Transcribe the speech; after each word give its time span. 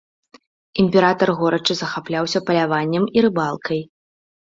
Імператар 0.83 1.29
горача 1.41 1.73
захапляўся 1.81 2.39
паляваннем 2.47 3.05
і 3.19 3.25
рыбалкай. 3.27 3.79